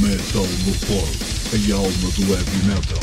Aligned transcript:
Metal 0.00 0.46
no 0.64 0.72
Pod, 0.86 1.12
a 1.52 1.56
alma 1.74 2.08
do 2.14 2.22
heavy 2.32 2.62
metal. 2.66 3.02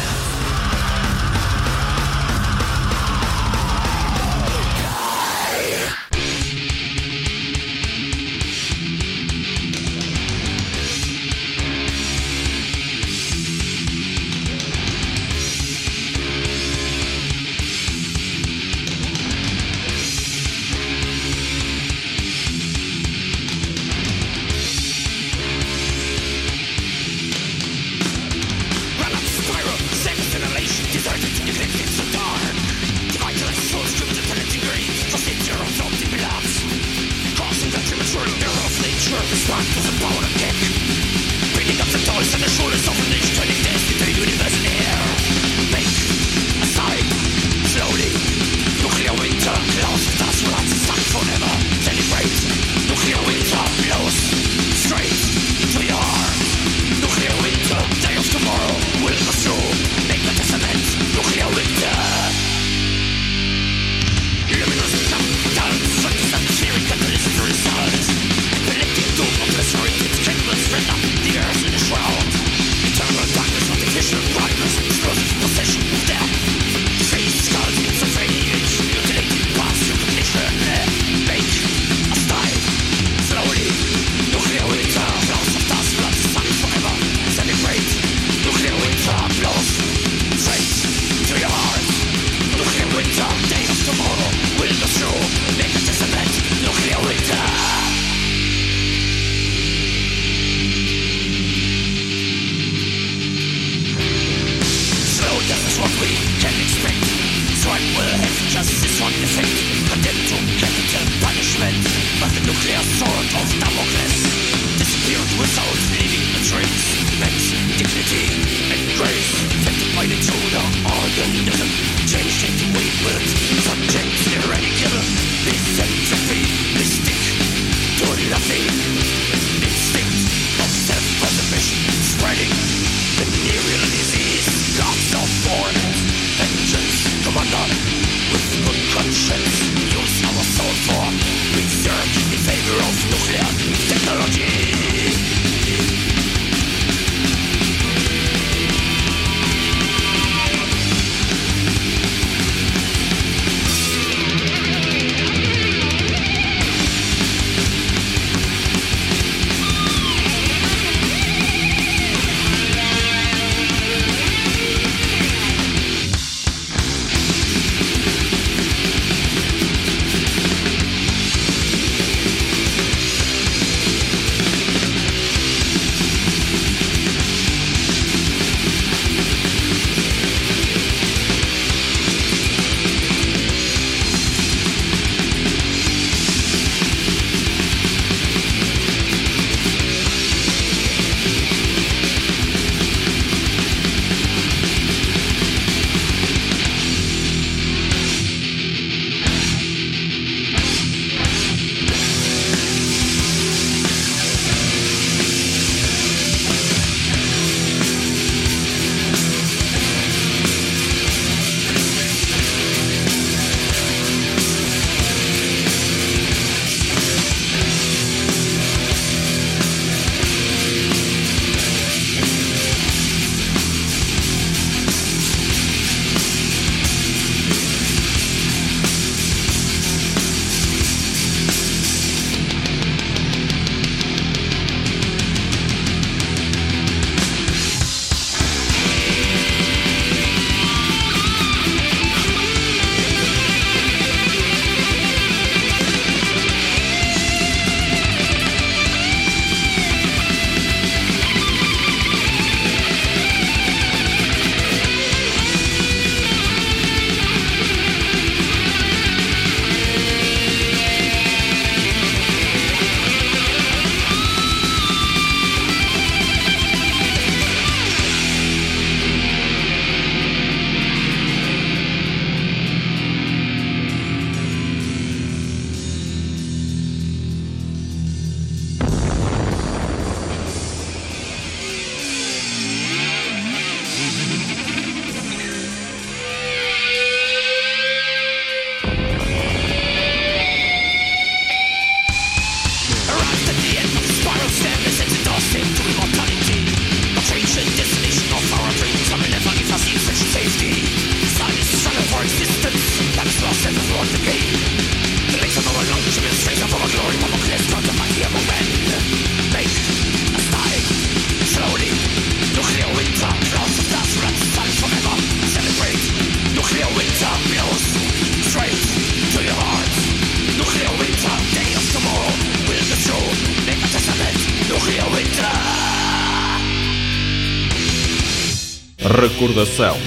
Recordação 329.21 329.99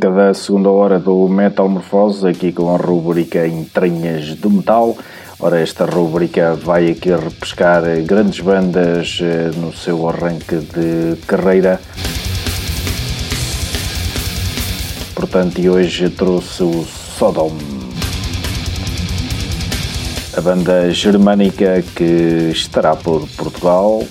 arranca 0.00 0.10
da 0.10 0.32
segunda 0.32 0.70
hora 0.70 0.98
do 0.98 1.28
Metal 1.28 1.68
Morfose, 1.68 2.26
aqui 2.26 2.52
com 2.52 2.74
a 2.74 2.78
rubrica 2.78 3.46
Entranhas 3.46 4.34
do 4.34 4.48
Metal. 4.48 4.96
Ora, 5.38 5.60
esta 5.60 5.84
rubrica 5.84 6.54
vai 6.54 6.90
aqui 6.90 7.10
repescar 7.10 7.82
grandes 8.06 8.40
bandas 8.40 9.18
eh, 9.20 9.50
no 9.56 9.74
seu 9.74 10.08
arranque 10.08 10.56
de 10.56 11.16
carreira. 11.26 11.78
Portanto, 15.14 15.60
e 15.60 15.68
hoje 15.68 16.08
trouxe 16.08 16.62
o 16.62 16.84
Sodom. 17.18 17.52
A 20.34 20.40
banda 20.40 20.90
germânica 20.90 21.82
que 21.94 22.50
estará 22.52 22.96
por 22.96 23.28
Portugal 23.36 24.02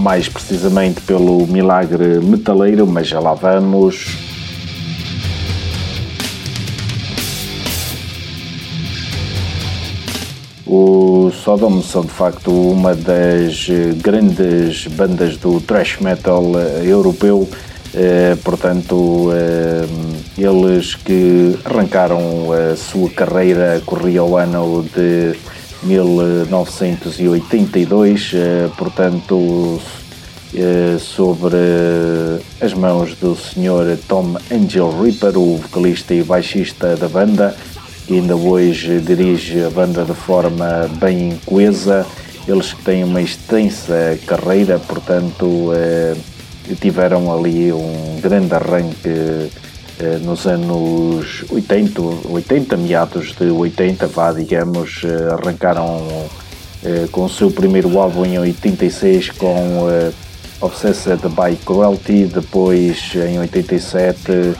mais 0.00 0.28
precisamente 0.28 1.00
pelo 1.02 1.46
milagre 1.46 2.20
metaleiro, 2.20 2.86
mas 2.86 3.06
já 3.06 3.20
lá 3.20 3.34
vamos. 3.34 4.16
O 10.66 11.30
Sodom 11.30 11.82
são 11.82 12.02
de 12.02 12.10
facto 12.10 12.50
uma 12.50 12.94
das 12.94 13.68
grandes 14.02 14.86
bandas 14.86 15.36
do 15.36 15.60
thrash 15.60 15.98
metal 16.00 16.44
europeu, 16.82 17.48
eh, 17.94 18.36
portanto, 18.42 19.30
eh, 19.32 20.20
Eles 20.38 20.94
que 20.94 21.58
arrancaram 21.66 22.48
a 22.50 22.74
sua 22.74 23.10
carreira, 23.10 23.82
corria 23.84 24.24
o 24.24 24.38
ano 24.38 24.82
de 24.96 25.36
1982, 25.82 28.32
portanto, 28.76 29.80
sobre 30.98 31.56
as 32.60 32.74
mãos 32.74 33.14
do 33.14 33.34
Sr. 33.34 33.96
Tom 34.08 34.36
Angel 34.50 34.90
Ripper, 35.00 35.38
o 35.38 35.56
vocalista 35.56 36.12
e 36.14 36.22
baixista 36.22 36.94
da 36.96 37.08
banda, 37.08 37.56
que 38.06 38.14
ainda 38.14 38.36
hoje 38.36 39.00
dirige 39.00 39.64
a 39.64 39.70
banda 39.70 40.04
de 40.04 40.14
forma 40.14 40.88
bem 41.00 41.40
coesa. 41.46 42.06
Eles 42.46 42.72
que 42.72 42.82
têm 42.82 43.04
uma 43.04 43.22
extensa 43.22 44.18
carreira, 44.26 44.78
portanto, 44.78 45.72
tiveram 46.76 47.32
ali 47.32 47.72
um 47.72 48.18
grande 48.20 48.54
arranque 48.54 49.08
eh, 49.08 49.48
nos 50.22 50.46
anos 50.46 51.44
80, 51.50 52.00
80, 52.28 52.76
meados 52.76 53.34
de 53.34 53.50
80, 53.50 54.06
vá, 54.06 54.32
digamos, 54.32 55.02
eh, 55.04 55.32
arrancaram 55.32 56.28
eh, 56.84 57.06
com 57.10 57.24
o 57.24 57.28
seu 57.28 57.50
primeiro 57.50 57.98
álbum 57.98 58.24
em 58.24 58.38
86 58.38 59.30
com 59.30 59.88
Obsessed 60.60 61.28
by 61.28 61.56
Cruelty, 61.64 62.24
depois 62.26 63.12
em 63.14 63.38
87 63.38 64.54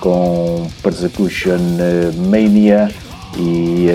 com 0.00 0.66
Persecution 0.82 1.58
Mania 2.28 2.90
e 3.36 3.88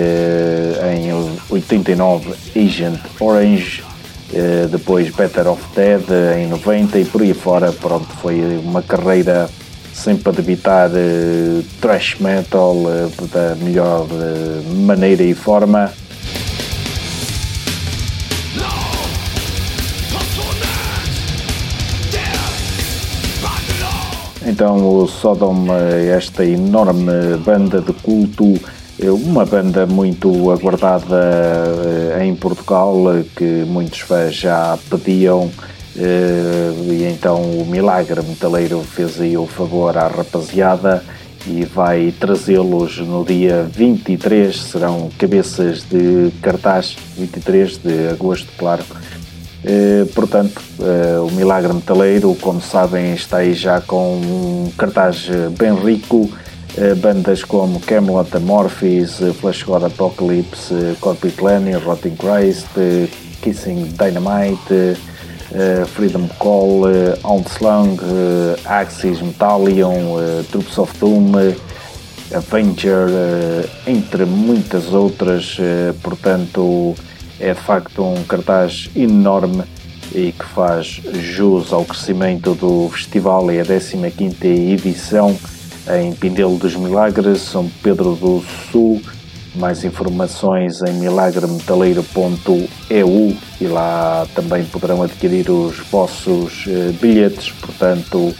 em 0.94 1.12
89 1.50 2.34
Agent 2.56 3.00
Orange 3.18 3.82
eh, 4.32 4.68
depois 4.70 5.10
Better 5.10 5.48
of 5.48 5.60
Dead 5.74 6.04
em 6.38 6.46
90 6.46 7.00
e 7.00 7.04
por 7.04 7.20
aí 7.20 7.34
fora, 7.34 7.72
pronto, 7.72 8.06
foi 8.22 8.40
uma 8.64 8.80
carreira 8.80 9.50
sempre 9.92 10.30
a 10.30 10.32
debitar 10.32 10.90
uh, 10.90 11.62
thrash 11.80 12.16
metal 12.20 12.74
uh, 12.74 13.26
da 13.32 13.54
melhor 13.56 14.06
maneira 14.86 15.22
e 15.22 15.34
forma. 15.34 15.92
Então 24.46 24.84
o 24.84 25.06
Sodom, 25.06 25.66
esta 26.16 26.44
enorme 26.44 27.36
banda 27.44 27.80
de 27.80 27.92
culto 27.92 28.58
uma 29.08 29.46
banda 29.46 29.86
muito 29.86 30.50
aguardada 30.50 32.18
em 32.22 32.34
Portugal, 32.34 32.96
que 33.34 33.64
muitos 33.66 34.00
fãs 34.00 34.34
já 34.34 34.78
pediam, 34.90 35.50
e 35.96 37.04
então 37.04 37.42
o 37.42 37.66
Milagre 37.66 38.22
Metaleiro 38.22 38.80
fez 38.82 39.20
aí 39.20 39.36
o 39.36 39.46
favor 39.46 39.96
à 39.96 40.06
rapaziada 40.08 41.02
e 41.46 41.64
vai 41.64 42.12
trazê-los 42.18 42.98
no 42.98 43.24
dia 43.24 43.66
23, 43.72 44.54
serão 44.54 45.10
cabeças 45.18 45.82
de 45.82 46.30
cartaz, 46.42 46.96
23 47.16 47.78
de 47.78 48.08
agosto, 48.08 48.48
claro. 48.58 48.84
Eh, 49.64 50.06
portanto, 50.14 50.62
o 51.26 51.30
Milagre 51.32 51.72
Metaleiro, 51.72 52.34
como 52.40 52.60
sabem, 52.60 53.14
está 53.14 53.38
aí 53.38 53.54
já 53.54 53.80
com 53.80 54.16
um 54.16 54.72
cartaz 54.76 55.28
bem 55.58 55.74
rico 55.74 56.30
eh, 56.76 56.94
bandas 56.94 57.42
como 57.42 57.80
Camelot 57.80 58.36
Amorphis, 58.36 59.20
eh, 59.20 59.32
Flash 59.32 59.64
God 59.64 59.84
Apocalypse, 59.84 60.72
eh, 60.72 60.94
Corpus 61.00 61.34
Clan, 61.34 61.64
Rotting 61.84 62.16
Christ, 62.16 62.68
Kissing 63.42 63.92
Dynamite, 63.98 64.96
Freedom 65.94 66.28
Call, 66.38 66.82
Onslung, 67.24 67.96
Axis 68.64 69.20
Metallion, 69.20 70.16
Troops 70.50 70.78
of 70.78 70.96
Doom, 70.98 71.32
Avenger, 72.32 73.08
entre 73.86 74.24
muitas 74.24 74.92
outras, 74.92 75.56
portanto 76.02 76.94
é 77.40 77.52
de 77.52 77.60
facto 77.60 78.02
um 78.02 78.22
cartaz 78.24 78.88
enorme 78.94 79.64
e 80.14 80.32
que 80.32 80.44
faz 80.44 81.00
jus 81.14 81.72
ao 81.72 81.84
crescimento 81.84 82.54
do 82.54 82.88
festival, 82.90 83.50
é 83.50 83.60
a 83.60 83.64
15ª 83.64 84.44
edição 84.44 85.36
em 86.00 86.12
Pindelo 86.12 86.56
dos 86.58 86.76
Milagres, 86.76 87.40
São 87.40 87.68
Pedro 87.82 88.14
do 88.14 88.44
Sul. 88.70 89.00
Mais 89.54 89.84
informações 89.84 90.82
em 90.82 90.92
milagremetaleiro.eu 90.92 93.36
e 93.60 93.66
lá 93.66 94.24
também 94.32 94.64
poderão 94.64 95.02
adquirir 95.02 95.50
os 95.50 95.78
vossos 95.90 96.66
eh, 96.68 96.92
bilhetes. 97.00 97.50
Portanto, 97.50 98.32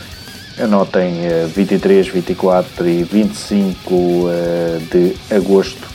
anotem 0.56 1.22
23, 1.52 2.06
eh, 2.06 2.10
24 2.10 2.88
e 2.88 3.02
25 3.02 4.28
eh, 4.28 4.78
de 4.92 5.16
agosto. 5.34 5.88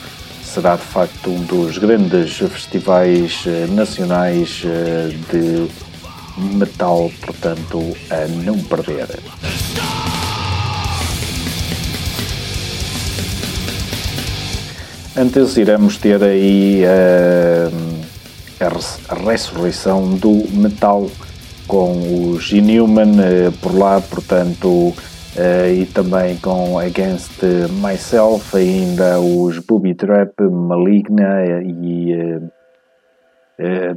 Será 0.44 0.76
de 0.76 0.82
facto 0.82 1.30
um 1.30 1.40
dos 1.44 1.78
grandes 1.78 2.36
festivais 2.36 3.44
nacionais 3.70 4.62
de 5.30 5.66
metal, 6.56 7.10
portanto, 7.20 7.96
a 8.10 8.26
não 8.44 8.58
perder. 8.58 9.08
Antes 15.18 15.56
iremos 15.56 15.96
ter 15.96 16.22
aí 16.22 16.82
uh, 16.84 17.72
a, 19.08 19.14
ressurreição 19.14 20.14
do 20.14 20.46
metal 20.52 21.06
com 21.66 22.32
os 22.32 22.52
Inhuman 22.52 23.12
uh, 23.12 23.52
por 23.62 23.74
lá, 23.74 23.98
portanto, 23.98 24.68
uh, 24.68 24.94
e 25.74 25.86
também 25.86 26.36
com 26.36 26.78
Against 26.78 27.42
Myself, 27.82 28.58
ainda 28.58 29.18
os 29.18 29.58
Booby 29.60 29.94
Trap, 29.94 30.34
Maligna 30.50 31.62
e 31.64 32.38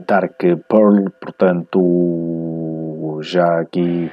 Dark 0.07 0.39
Pearl, 0.69 1.09
portanto, 1.19 3.19
já 3.21 3.59
aqui 3.59 4.09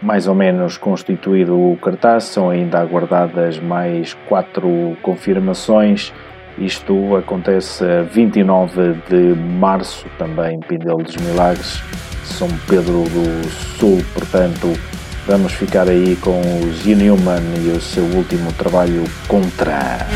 mais 0.00 0.28
ou 0.28 0.36
menos 0.36 0.78
constituído 0.78 1.58
o 1.58 1.76
cartaz, 1.78 2.22
são 2.24 2.48
ainda 2.48 2.78
aguardadas 2.78 3.58
mais 3.58 4.14
quatro 4.28 4.96
confirmações 5.02 6.12
isto 6.58 7.16
acontece 7.16 7.84
a 7.84 8.02
29 8.02 8.94
de 9.08 9.34
março, 9.34 10.06
também 10.18 10.60
Pindel 10.60 10.98
dos 10.98 11.16
Milagres, 11.16 11.82
São 12.24 12.48
Pedro 12.68 13.04
do 13.04 13.48
Sul, 13.78 14.04
portanto, 14.12 14.72
vamos 15.26 15.52
ficar 15.52 15.88
aí 15.88 16.16
com 16.16 16.40
os 16.60 16.86
Inhuman 16.86 17.42
e 17.64 17.70
o 17.70 17.80
seu 17.80 18.04
último 18.04 18.52
trabalho 18.52 19.04
Contra. 19.26 20.06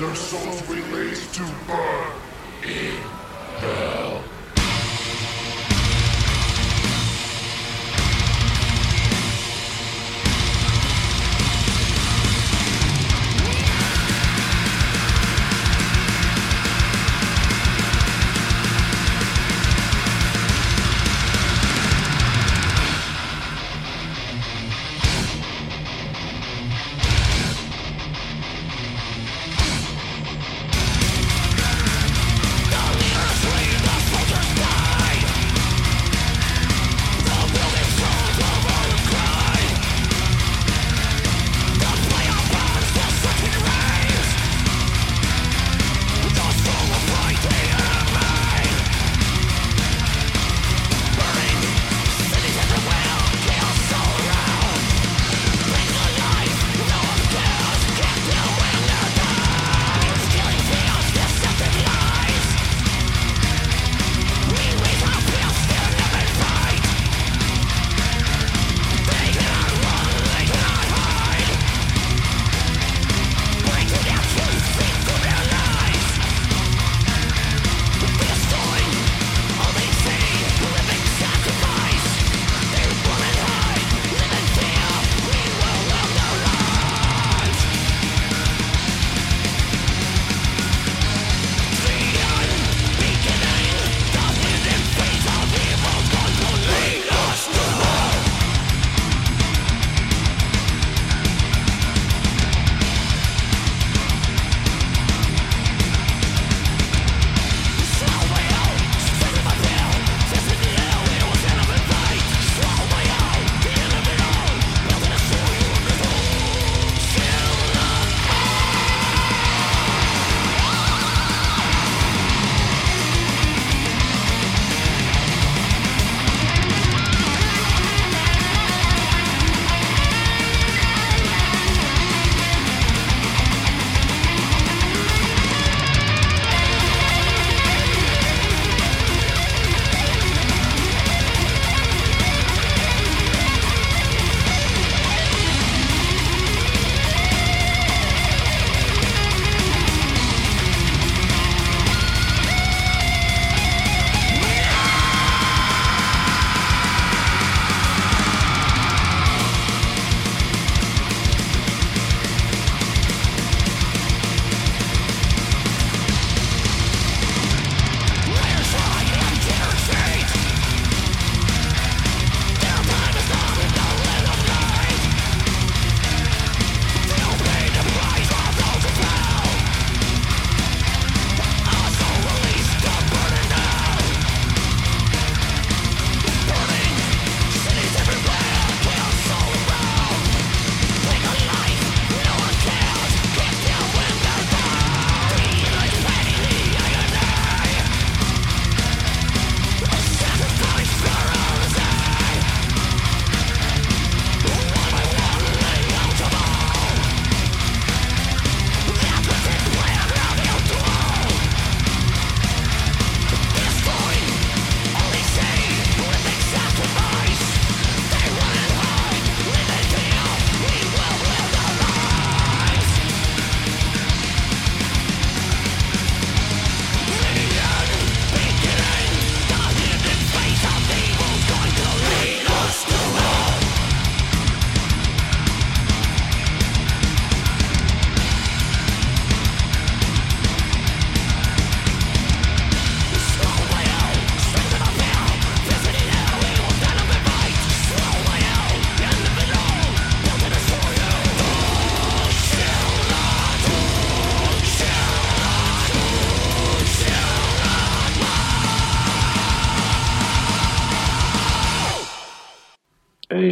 Their 0.00 0.14
souls 0.14 0.66
released 0.66 1.34
to 1.34 1.42
burn. 1.66 2.12
in 2.64 2.99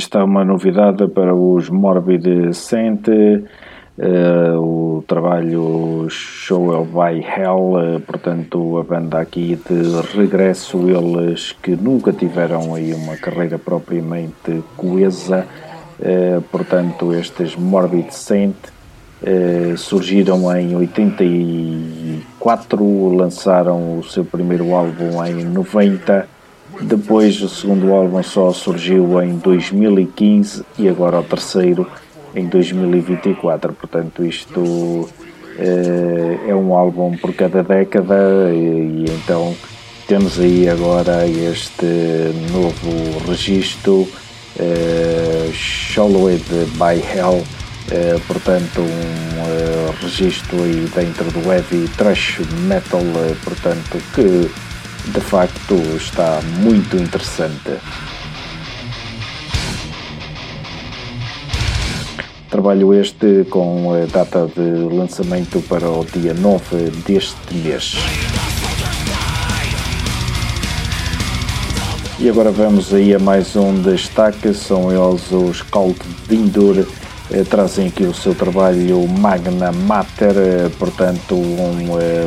Esta 0.09 0.21
é 0.21 0.25
uma 0.25 0.43
novidade 0.43 1.07
para 1.09 1.35
os 1.35 1.69
Morbid 1.69 2.55
Saint, 2.55 3.07
uh, 3.09 4.59
o 4.59 5.05
trabalho 5.07 6.07
Show 6.09 6.87
by 6.87 7.21
Hell, 7.21 8.01
portanto 8.07 8.79
a 8.79 8.85
banda 8.85 9.21
aqui 9.21 9.61
de 9.69 10.01
regresso, 10.17 10.89
eles 10.89 11.55
que 11.63 11.73
nunca 11.73 12.11
tiveram 12.11 12.75
aí 12.75 12.95
uma 12.95 13.19
carreira 13.19 13.59
propriamente 13.59 14.65
coesa, 14.79 15.47
portanto 16.51 17.13
estes 17.13 17.55
Morbid 17.55 18.11
Saint 18.11 18.57
surgiram 19.77 20.51
em 20.57 20.75
84, 20.75 23.15
lançaram 23.15 23.99
o 23.99 24.05
seu 24.05 24.25
primeiro 24.25 24.75
álbum 24.75 25.23
em 25.23 25.45
90 25.45 26.38
depois 26.81 27.41
o 27.43 27.49
segundo 27.49 27.93
álbum 27.93 28.23
só 28.23 28.53
surgiu 28.53 29.21
em 29.23 29.37
2015 29.39 30.65
e 30.79 30.89
agora 30.89 31.21
o 31.21 31.25
terceiro 31.25 31.87
em 32.35 32.47
2024. 32.47 33.73
Portanto, 33.73 34.25
isto 34.25 35.09
é, 35.59 36.51
é 36.51 36.55
um 36.55 36.75
álbum 36.75 37.17
por 37.17 37.35
cada 37.35 37.63
década 37.63 38.51
e, 38.53 38.57
e, 38.57 39.05
então 39.11 39.55
temos 40.07 40.39
aí 40.39 40.69
agora 40.69 41.27
este 41.27 41.87
novo 42.53 43.29
registro 43.29 44.09
é, 44.59 45.51
Shallowed 45.53 46.45
by 46.75 47.01
Hell. 47.01 47.43
É, 47.91 48.19
portanto, 48.27 48.83
um 48.83 50.03
registro 50.03 50.63
aí 50.63 50.89
dentro 50.95 51.25
do 51.31 51.51
heavy 51.51 51.89
thrash 51.97 52.39
metal, 52.67 53.01
portanto, 53.43 53.99
que 54.15 54.51
de 55.13 55.21
facto 55.21 55.75
está 55.97 56.41
muito 56.61 56.97
interessante. 56.97 57.79
Trabalho 62.51 62.95
este 62.95 63.45
com 63.49 63.95
a 63.95 64.07
data 64.07 64.47
de 64.55 64.95
lançamento 64.95 65.61
para 65.69 65.89
o 65.91 66.05
dia 66.05 66.35
9 66.35 66.91
deste 67.07 67.55
mês. 67.55 67.97
E 72.19 72.29
agora 72.29 72.51
vamos 72.51 72.93
aí 72.93 73.15
a 73.15 73.19
mais 73.19 73.55
um 73.55 73.81
destaque, 73.81 74.53
são 74.53 74.91
eles 74.91 75.31
os 75.31 75.63
Cult 75.63 76.01
Vindur, 76.27 76.87
eh, 77.31 77.45
trazem 77.45 77.87
aqui 77.87 78.05
o 78.05 78.15
seu 78.15 78.35
trabalho 78.35 79.07
Magna 79.07 79.71
Mater, 79.71 80.37
eh, 80.37 80.71
portanto 80.79 81.35
um 81.37 81.99
eh, 82.01 82.27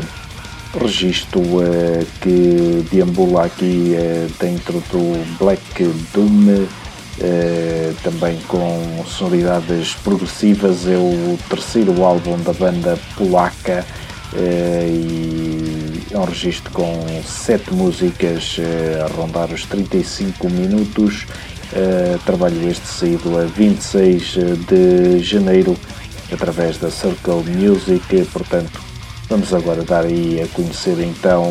registro 0.80 1.42
uh, 1.42 2.06
que 2.22 2.86
deambula 2.92 3.46
aqui 3.46 3.96
uh, 3.96 4.32
dentro 4.40 4.82
do 4.92 5.38
Black 5.38 5.84
Doom, 6.14 6.66
uh, 6.66 7.96
também 8.04 8.40
com 8.48 9.04
sonoridades 9.06 9.96
progressivas. 9.96 10.88
É 10.88 10.96
o 10.96 11.38
terceiro 11.50 12.04
álbum 12.04 12.38
da 12.42 12.54
banda 12.54 12.98
polaca 13.16 13.86
e 14.34 16.04
é 16.10 16.18
um 16.18 16.24
registro 16.24 16.72
com 16.72 17.22
sete 17.26 17.74
músicas 17.74 18.56
a 19.04 19.14
rondar 19.14 19.52
os 19.52 19.66
35 19.66 20.50
minutos. 20.50 21.28
trabalho 22.26 22.70
este 22.70 22.88
saído 22.88 23.38
a 23.38 23.44
26 23.44 24.38
de 24.70 25.20
janeiro 25.20 25.76
através 26.32 26.78
da 26.78 26.90
Circle 26.90 27.44
Music, 27.44 28.26
portanto 28.32 28.91
Vamos 29.32 29.54
agora 29.54 29.82
dar 29.82 30.04
aí 30.04 30.42
a 30.42 30.48
conhecer 30.50 31.00
então 31.00 31.46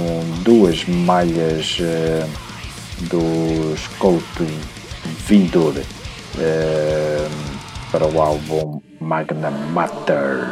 duas 0.45 0.85
malhas 0.85 1.79
uh, 1.81 2.29
dos 3.09 3.87
Colt 3.99 4.23
Vindur 5.27 5.73
uh, 5.73 7.31
para 7.91 8.07
o 8.07 8.21
álbum 8.21 8.83
Magna 9.01 9.51
Mater. 9.51 10.47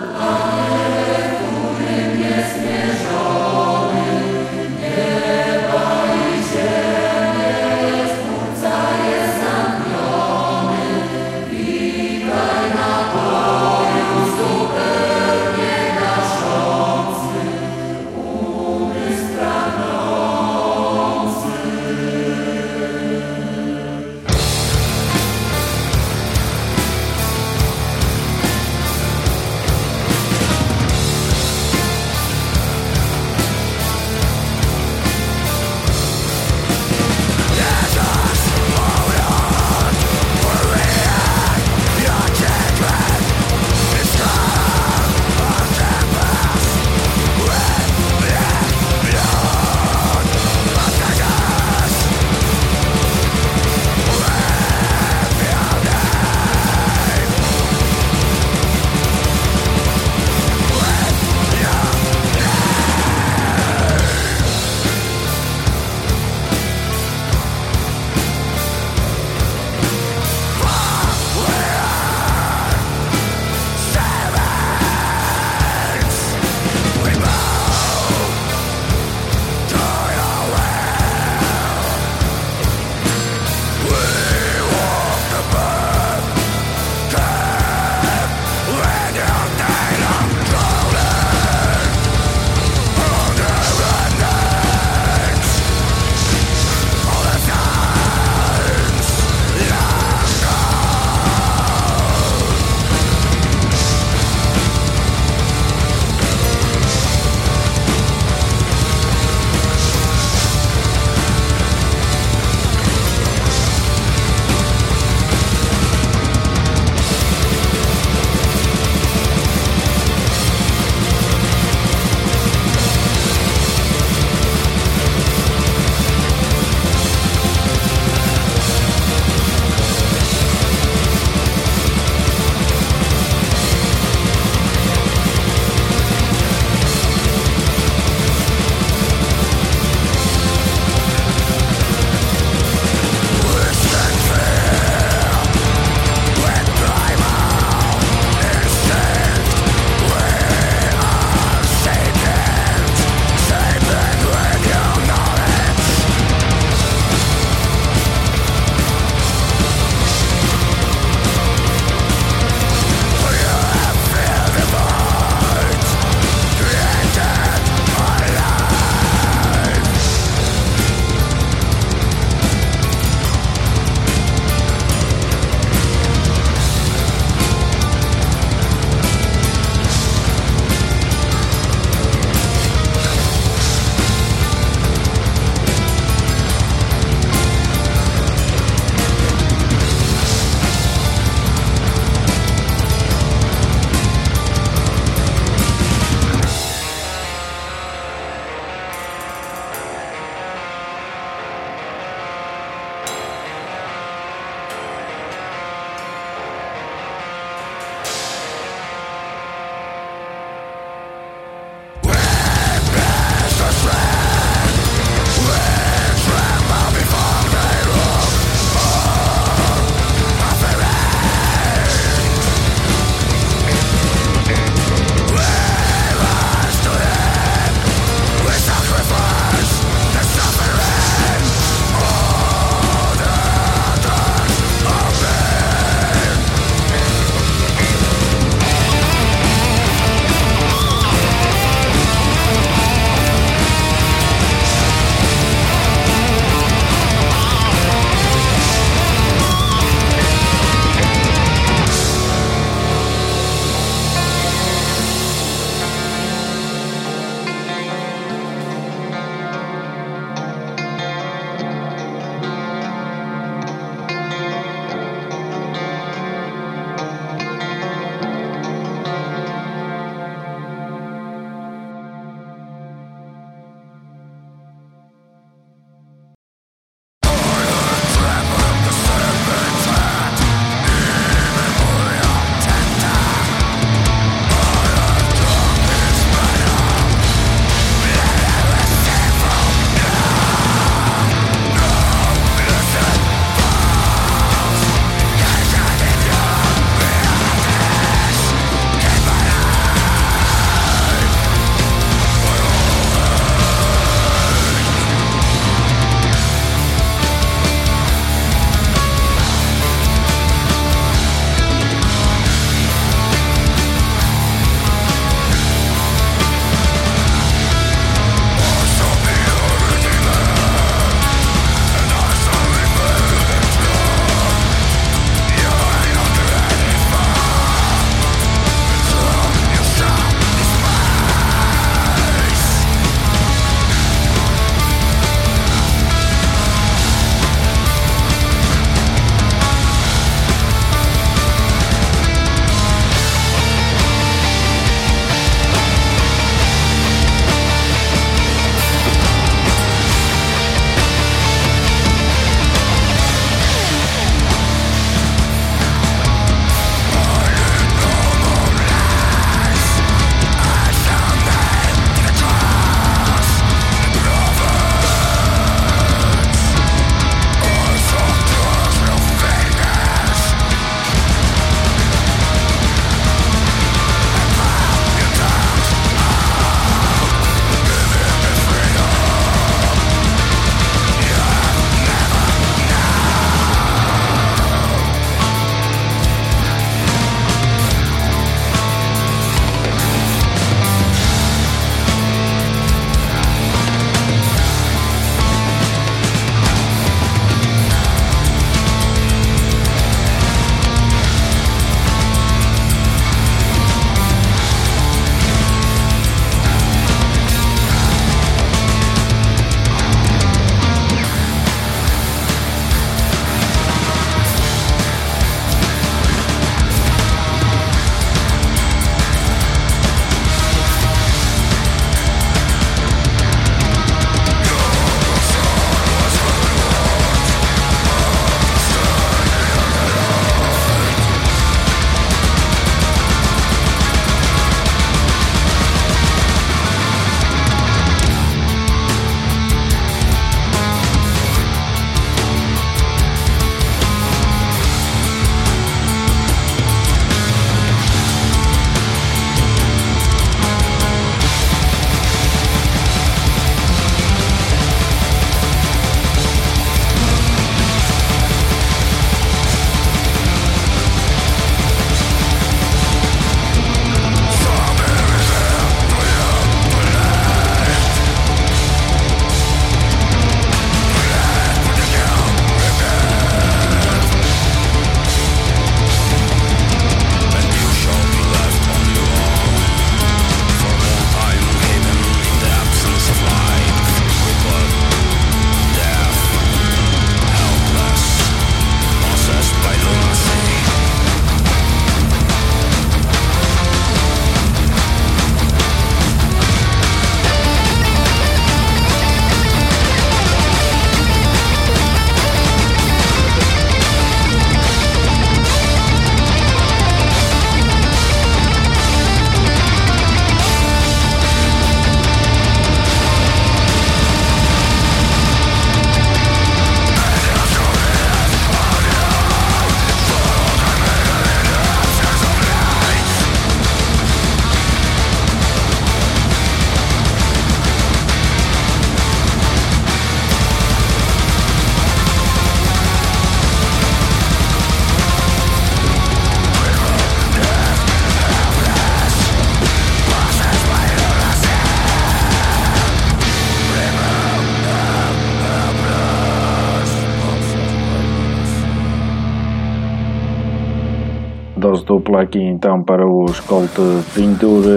Aqui 552.39 552.61
então 552.61 553.03
para 553.03 553.27
os 553.27 553.61
Colt 553.61 553.91
Vinture, 554.35 554.89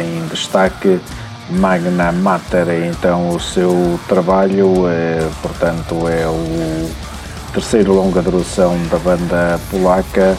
em 0.00 0.26
destaque 0.28 1.00
Magna 1.50 2.12
Mater, 2.12 2.68
então 2.86 3.30
o 3.30 3.40
seu 3.40 3.98
trabalho, 4.08 4.88
é, 4.88 5.28
portanto 5.42 6.08
é 6.08 6.26
o 6.26 6.90
terceiro 7.52 7.92
longa 7.92 8.22
duração 8.22 8.76
da 8.90 8.98
banda 8.98 9.60
polaca, 9.70 10.36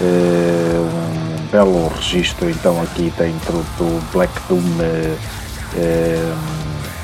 é, 0.00 0.80
um 0.80 1.46
belo 1.50 1.88
registro 1.88 2.48
então 2.50 2.80
aqui 2.82 3.12
dentro 3.16 3.58
do 3.76 4.12
Black 4.12 4.32
Doom, 4.48 4.82
é, 4.82 5.16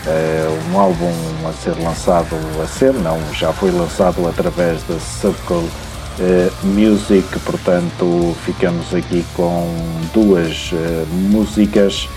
é 0.07 0.61
um 0.71 0.79
álbum 0.79 1.13
a 1.49 1.53
ser 1.53 1.77
lançado, 1.83 2.37
a 2.63 2.67
ser 2.67 2.93
não, 2.93 3.19
já 3.33 3.53
foi 3.53 3.71
lançado 3.71 4.27
através 4.29 4.83
da 4.85 4.99
Circle 4.99 5.69
Uh, 6.17 6.49
music, 6.65 7.27
portanto 7.41 8.37
ficamos 8.45 8.95
aqui 8.95 9.25
com 9.35 9.69
duas 10.13 10.71
uh, 10.71 11.07
músicas 11.13 12.09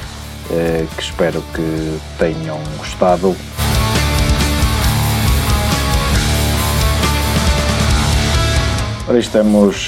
uh, 0.52 0.86
que 0.96 1.02
espero 1.02 1.42
que 1.52 1.98
tenham 2.20 2.60
gostado. 2.78 3.36
Ora, 9.08 9.18
estamos 9.18 9.88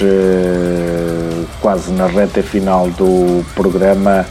quase 1.61 1.91
na 1.91 2.07
reta 2.07 2.41
final 2.41 2.89
do 2.91 3.45
programa, 3.53 4.25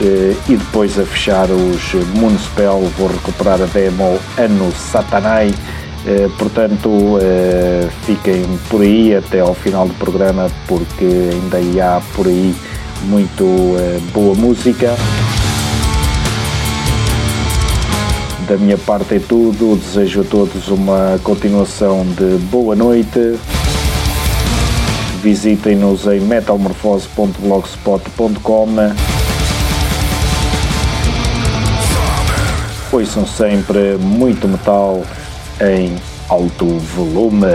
uh, 0.00 0.36
e 0.48 0.56
depois 0.56 0.98
a 0.98 1.04
fechar 1.04 1.50
os 1.50 1.94
Moonspell, 2.16 2.80
vou 2.96 3.08
recuperar 3.08 3.60
a 3.60 3.66
demo 3.66 4.18
Ano 4.38 4.72
Satanai, 4.72 5.48
eh, 5.50 5.73
portanto, 6.38 7.18
eh, 7.20 7.88
fiquem 8.04 8.44
por 8.68 8.82
aí 8.82 9.16
até 9.16 9.40
ao 9.40 9.54
final 9.54 9.88
do 9.88 9.94
programa, 9.94 10.50
porque 10.68 11.04
ainda 11.04 11.58
há 11.82 12.02
por 12.14 12.26
aí 12.26 12.54
muito 13.04 13.44
eh, 13.78 13.98
boa 14.12 14.34
música. 14.34 14.94
Da 18.46 18.58
minha 18.58 18.76
parte 18.76 19.14
é 19.14 19.18
tudo, 19.18 19.76
desejo 19.76 20.20
a 20.20 20.24
todos 20.24 20.68
uma 20.68 21.18
continuação 21.22 22.04
de 22.04 22.36
boa 22.50 22.76
noite. 22.76 23.38
Visitem-nos 25.22 26.06
em 26.06 26.20
metalmorfose.blogspot.com. 26.20 28.68
Ouçam 32.92 33.26
sempre 33.26 33.96
muito 33.98 34.46
metal 34.46 35.02
em 35.60 35.96
alto 36.28 36.66
volume. 36.78 37.46